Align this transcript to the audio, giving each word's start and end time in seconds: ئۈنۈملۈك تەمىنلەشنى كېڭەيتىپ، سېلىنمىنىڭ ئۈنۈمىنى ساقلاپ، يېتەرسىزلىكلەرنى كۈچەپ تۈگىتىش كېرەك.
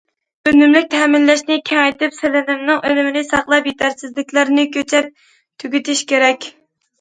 ئۈنۈملۈك 0.51 0.85
تەمىنلەشنى 0.93 1.57
كېڭەيتىپ، 1.69 2.15
سېلىنمىنىڭ 2.19 2.79
ئۈنۈمىنى 2.89 3.23
ساقلاپ، 3.27 3.69
يېتەرسىزلىكلەرنى 3.73 4.65
كۈچەپ 4.79 5.13
تۈگىتىش 5.65 6.03
كېرەك. 6.15 6.51